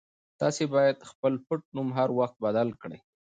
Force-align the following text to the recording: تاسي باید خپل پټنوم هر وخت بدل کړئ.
تاسي 0.41 0.65
باید 0.75 0.97
خپل 1.09 1.33
پټنوم 1.47 1.87
هر 1.97 2.09
وخت 2.19 2.35
بدل 2.45 2.67
کړئ. 2.81 2.99